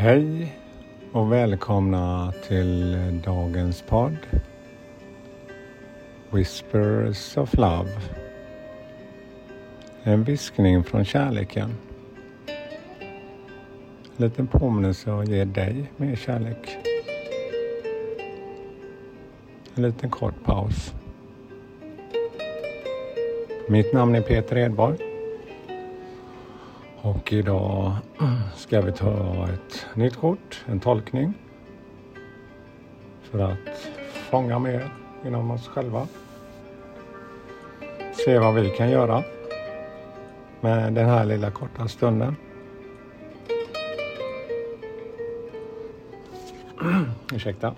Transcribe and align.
Hej 0.00 0.58
och 1.12 1.32
välkomna 1.32 2.32
till 2.48 2.96
dagens 3.24 3.82
podd 3.82 4.16
Whispers 6.30 7.36
of 7.36 7.54
Love. 7.54 7.90
En 10.02 10.24
viskning 10.24 10.84
från 10.84 11.04
kärleken. 11.04 11.74
En 14.16 14.24
liten 14.24 14.46
påminnelse 14.46 15.12
att 15.12 15.28
ge 15.28 15.44
dig 15.44 15.92
mer 15.96 16.16
kärlek. 16.16 16.76
En 19.74 19.82
liten 19.82 20.10
kort 20.10 20.44
paus. 20.44 20.94
Mitt 23.68 23.92
namn 23.92 24.14
är 24.14 24.22
Peter 24.22 24.58
Edborg. 24.58 25.07
Och 27.08 27.32
idag 27.32 27.92
ska 28.54 28.80
vi 28.80 28.92
ta 28.92 29.48
ett 29.52 29.86
nytt 29.94 30.16
kort, 30.16 30.64
en 30.66 30.80
tolkning. 30.80 31.34
För 33.22 33.38
att 33.38 33.90
fånga 34.30 34.58
mer 34.58 34.90
inom 35.26 35.50
oss 35.50 35.68
själva. 35.68 36.06
Se 38.12 38.38
vad 38.38 38.54
vi 38.54 38.70
kan 38.70 38.90
göra 38.90 39.22
med 40.60 40.92
den 40.92 41.08
här 41.08 41.24
lilla 41.24 41.50
korta 41.50 41.88
stunden. 41.88 42.36
Ursäkta. 47.32 47.74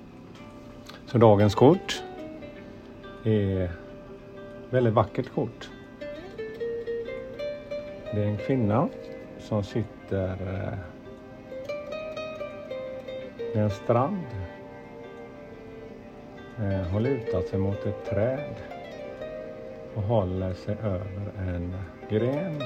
Så 1.06 1.18
dagens 1.18 1.54
kort 1.54 2.02
är 3.24 3.70
väldigt 4.70 4.94
vackert 4.94 5.34
kort. 5.34 5.70
Det 8.14 8.22
är 8.22 8.26
en 8.26 8.38
kvinna 8.38 8.88
som 9.40 9.62
sitter 9.64 10.28
eh, 10.28 10.78
vid 13.54 13.62
en 13.62 13.70
strand. 13.70 14.26
Hon 16.56 16.92
har 16.92 17.00
lutat 17.00 17.48
sig 17.48 17.58
mot 17.58 17.86
ett 17.86 18.04
träd 18.10 18.54
och 19.94 20.02
håller 20.02 20.54
sig 20.54 20.76
över 20.82 21.32
en 21.38 21.76
gren 22.08 22.58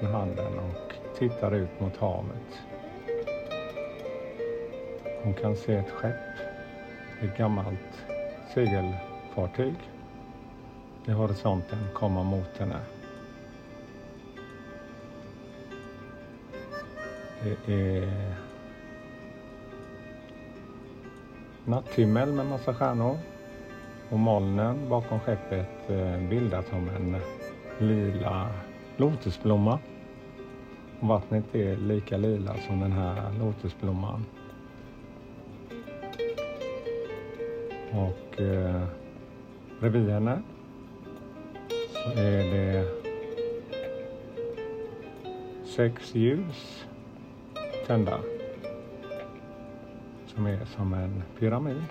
med 0.00 0.10
handen 0.10 0.58
och 0.58 1.16
tittar 1.18 1.54
ut 1.54 1.80
mot 1.80 1.96
havet. 1.96 2.60
Hon 5.22 5.34
kan 5.34 5.56
se 5.56 5.74
ett 5.74 5.90
skepp, 5.90 6.36
ett 7.22 7.36
gammalt 7.38 8.06
segelfartyg 8.54 9.74
i 11.06 11.10
horisonten 11.10 11.78
komma 11.94 12.22
mot 12.22 12.58
henne. 12.58 12.80
Är 17.66 18.12
natthimmel 21.64 22.32
med 22.32 22.46
massa 22.46 22.74
stjärnor 22.74 23.18
och 24.10 24.18
molnen 24.18 24.88
bakom 24.88 25.20
skeppet 25.20 25.90
eh, 25.90 26.28
bildas 26.28 26.66
som 26.66 26.88
en 26.88 27.16
lila 27.78 28.50
lotusblomma. 28.96 29.78
Vattnet 31.00 31.54
är 31.54 31.76
lika 31.76 32.16
lila 32.16 32.56
som 32.66 32.80
den 32.80 32.92
här 32.92 33.32
lotusblomman. 33.38 34.24
Och 37.92 38.40
eh, 38.40 38.82
bredvid 39.80 40.08
henne 40.10 40.42
så 41.92 42.20
är 42.20 42.50
det 42.50 42.86
sex 45.64 46.14
ljus 46.14 46.86
tända 47.86 48.18
som 50.26 50.46
är 50.46 50.64
som 50.64 50.94
en 50.94 51.22
pyramid. 51.38 51.84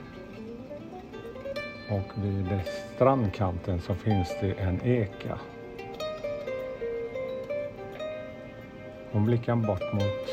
Och 1.90 2.24
vid 2.24 2.60
strandkanten 2.96 3.82
så 3.82 3.96
finns 3.96 4.36
det 4.42 4.52
en 4.52 4.82
eka. 4.84 5.40
Hon 9.12 9.26
blickar 9.26 9.56
bort 9.56 9.94
mot 9.94 10.30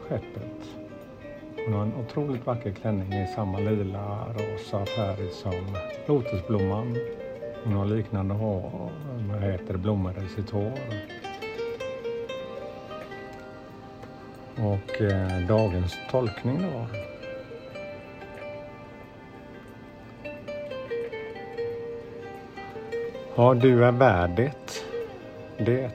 skeppet. 0.00 0.76
Hon 1.64 1.74
har 1.74 1.82
en 1.82 1.94
otroligt 1.94 2.46
vacker 2.46 2.70
klänning 2.70 3.12
i 3.12 3.26
samma 3.34 3.58
lila 3.58 4.26
rosa 4.28 4.86
färg 4.86 5.30
som 5.30 5.76
lotusblomman. 6.06 6.96
Hon 7.64 7.72
har 7.72 7.86
liknande 7.86 8.34
hår, 8.34 8.90
vad 9.30 9.42
heter 9.42 9.76
blommor 9.76 10.24
i 10.24 10.28
sitt 10.28 10.50
hår. 10.50 10.72
Och 14.56 15.02
eh, 15.02 15.46
dagens 15.48 15.98
tolkning 16.10 16.62
då. 16.62 16.86
Ja, 23.36 23.54
du 23.54 23.84
är 23.84 23.92
värd 23.92 24.30
det. 24.36 24.84
Det. 25.58 25.90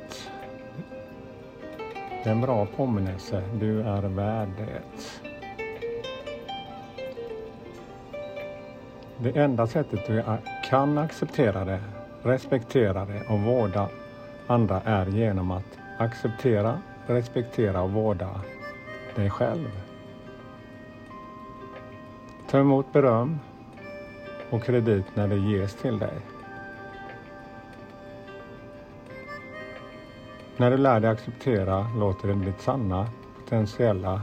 Det 2.24 2.30
är 2.30 2.32
en 2.32 2.42
bra 2.42 2.66
påminnelse. 2.66 3.44
Du 3.54 3.82
är 3.82 4.02
värd 4.02 4.50
det. 4.58 4.82
Det 9.18 9.40
enda 9.40 9.68
sättet 9.68 10.08
du 10.08 10.24
kan 10.70 10.98
acceptera 10.98 11.66
det, 11.66 11.80
respektera 12.24 13.06
det 13.06 13.22
och 13.30 13.40
vårda 13.40 13.90
andra 14.48 14.82
är 14.86 15.06
genom 15.06 15.52
att 15.52 15.80
acceptera, 15.98 16.82
respektera 17.10 17.82
och 17.82 17.92
vårda 17.92 18.42
dig 19.16 19.30
själv. 19.30 19.70
Ta 22.50 22.60
emot 22.60 22.94
beröm 22.94 23.40
och 24.50 24.64
kredit 24.64 25.06
när 25.14 25.28
det 25.28 25.36
ges 25.36 25.76
till 25.76 26.00
dig. 26.00 26.18
När 30.58 30.72
du 30.72 30.78
lär 30.78 31.00
dig 31.00 31.10
acceptera 31.10 31.88
låter 31.98 32.28
du 32.28 32.34
ditt 32.34 32.62
sanna 32.62 33.08
potentiella 33.36 34.22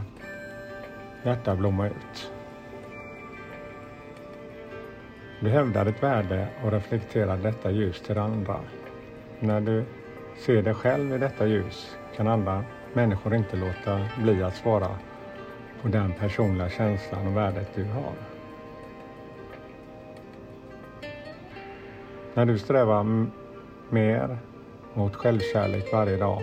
hjärta 1.24 1.56
blomma 1.56 1.86
ut. 1.86 2.32
Du 5.40 5.48
hävdar 5.50 5.84
ditt 5.84 6.02
värde 6.02 6.48
och 6.64 6.72
reflekterar 6.72 7.36
detta 7.36 7.70
ljus 7.70 8.00
till 8.00 8.18
andra. 8.18 8.60
När 9.40 9.60
du 9.60 9.84
Se 10.36 10.62
dig 10.62 10.74
själv 10.74 11.14
i 11.14 11.18
detta 11.18 11.46
ljus 11.46 11.96
kan 12.16 12.28
andra 12.28 12.64
människor 12.92 13.34
inte 13.34 13.56
låta 13.56 14.00
bli 14.22 14.42
att 14.42 14.54
svara 14.54 14.88
på 15.82 15.88
den 15.88 16.12
personliga 16.12 16.68
känslan 16.68 17.26
och 17.26 17.36
värdet 17.36 17.74
du 17.74 17.84
har. 17.84 18.12
När 22.34 22.46
du 22.46 22.58
strävar 22.58 23.26
mer 23.90 24.38
mot 24.94 25.16
självkärlek 25.16 25.92
varje 25.92 26.16
dag 26.16 26.42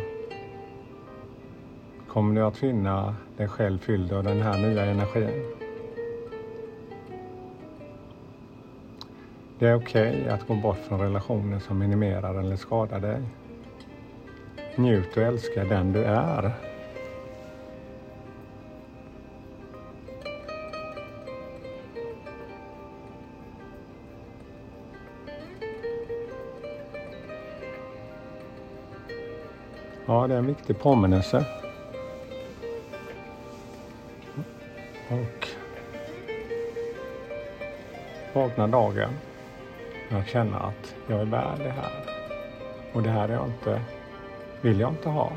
kommer 2.07 2.35
du 2.35 2.47
att 2.47 2.57
finna 2.57 3.15
dig 3.37 3.47
själv 3.47 3.77
fylld 3.79 4.13
av 4.13 4.23
den 4.23 4.41
här 4.41 4.57
nya 4.57 4.85
energin. 4.85 5.43
Det 9.59 9.67
är 9.67 9.75
okej 9.75 10.21
okay 10.21 10.29
att 10.29 10.47
gå 10.47 10.55
bort 10.55 10.79
från 10.87 10.99
relationer 10.99 11.59
som 11.59 11.79
minimerar 11.79 12.39
eller 12.39 12.55
skadar 12.55 12.99
dig. 12.99 13.21
Njut 14.75 15.17
och 15.17 15.23
älska 15.23 15.63
den 15.63 15.93
du 15.93 16.03
är. 16.03 16.51
Ja, 30.05 30.27
det 30.27 30.33
är 30.33 30.37
en 30.37 30.47
viktig 30.47 30.79
påminnelse. 30.79 31.45
Och 35.09 35.47
vakna 38.33 38.67
dagen 38.67 39.09
och 40.11 40.27
känna 40.27 40.59
att 40.59 40.95
jag 41.07 41.21
är 41.21 41.25
värd 41.25 41.59
det 41.59 41.69
här. 41.69 42.05
Och 42.93 43.03
det 43.03 43.09
här 43.09 43.29
är 43.29 43.33
jag 43.33 43.47
inte 43.47 43.81
vill 44.63 44.79
jag 44.79 44.89
inte 44.89 45.09
ha. 45.09 45.31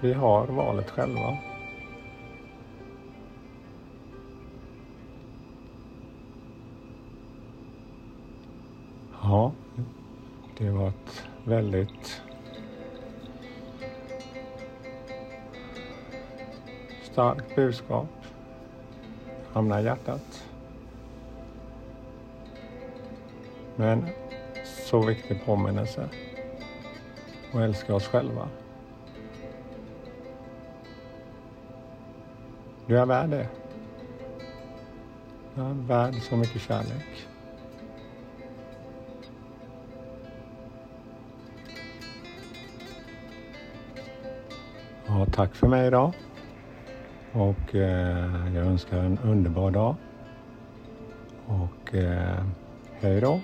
Vi 0.00 0.12
har 0.12 0.46
valet 0.46 0.90
själva. 0.90 1.36
Ja, 9.22 9.52
det 10.58 10.70
var 10.70 10.88
ett 10.88 11.24
väldigt 11.44 12.22
starkt 17.02 17.56
budskap. 17.56 18.08
Hamna 19.52 19.80
i 19.80 19.84
hjärtat. 19.84 20.44
Men 23.76 24.06
så 24.86 25.06
viktig 25.06 25.44
påminnelse 25.44 26.08
och 27.52 27.62
älska 27.62 27.94
oss 27.94 28.06
själva. 28.06 28.48
Du 32.86 32.98
är 32.98 33.06
värd 33.06 33.30
det. 33.30 33.48
Du 35.54 35.62
är 35.62 35.74
värd 35.74 36.14
så 36.14 36.36
mycket 36.36 36.62
kärlek. 36.62 37.26
Ja, 45.06 45.26
tack 45.32 45.54
för 45.54 45.68
mig 45.68 45.86
idag. 45.86 46.12
Och 47.32 47.74
eh, 47.74 48.54
jag 48.54 48.66
önskar 48.66 48.98
en 48.98 49.18
underbar 49.18 49.70
dag. 49.70 49.94
Och 51.46 51.94
eh, 51.94 52.44
hej 53.00 53.20
då. 53.20 53.40